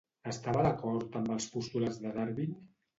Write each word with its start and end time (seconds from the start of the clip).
Estava 0.31 0.63
d'acord 0.69 1.19
amb 1.21 1.31
els 1.37 1.49
postulats 1.59 2.05
de 2.07 2.19
Darwin? 2.21 2.63